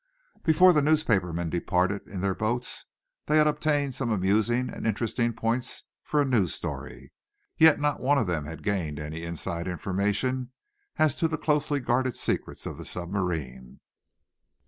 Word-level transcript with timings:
Before 0.43 0.73
the 0.73 0.81
newspaper 0.81 1.31
men 1.31 1.51
departed 1.51 2.07
in 2.07 2.21
their 2.21 2.33
boats 2.33 2.85
they 3.27 3.37
had 3.37 3.45
obtained 3.45 3.93
some 3.93 4.09
amusing 4.09 4.67
and 4.67 4.87
interesting 4.87 5.31
points 5.31 5.83
for 6.01 6.19
a 6.19 6.25
news 6.25 6.55
"story." 6.55 7.13
Yet 7.59 7.79
not 7.79 7.99
one 7.99 8.17
of 8.17 8.25
them 8.25 8.45
had 8.45 8.63
gained 8.63 8.97
any 8.99 9.21
inside 9.23 9.67
information 9.67 10.53
as 10.95 11.15
to 11.17 11.27
the 11.27 11.37
closely 11.37 11.79
guarded 11.81 12.17
secrets 12.17 12.65
of 12.65 12.79
the 12.79 12.85
submarine. 12.85 13.79